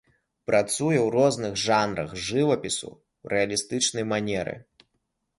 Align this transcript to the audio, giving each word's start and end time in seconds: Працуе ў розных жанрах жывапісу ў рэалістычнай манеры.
Працуе 0.51 0.95
ў 1.01 1.07
розных 1.15 1.59
жанрах 1.63 2.15
жывапісу 2.27 2.89
ў 2.93 3.25
рэалістычнай 3.35 4.07
манеры. 4.15 4.55